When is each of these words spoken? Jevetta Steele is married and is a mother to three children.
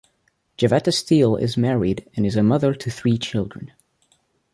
Jevetta 0.57 0.91
Steele 0.91 1.35
is 1.35 1.57
married 1.57 2.09
and 2.15 2.25
is 2.25 2.35
a 2.35 2.41
mother 2.41 2.73
to 2.73 2.89
three 2.89 3.19
children. 3.19 3.71